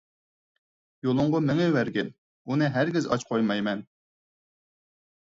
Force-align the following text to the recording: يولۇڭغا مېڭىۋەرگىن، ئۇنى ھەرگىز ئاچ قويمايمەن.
يولۇڭغا 1.07 1.41
مېڭىۋەرگىن، 1.49 2.09
ئۇنى 2.55 2.69
ھەرگىز 2.77 3.07
ئاچ 3.17 3.25
قويمايمەن. 3.33 3.85